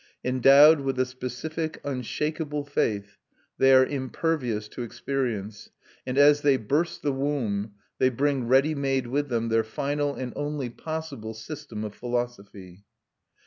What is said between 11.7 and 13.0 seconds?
of philosophy.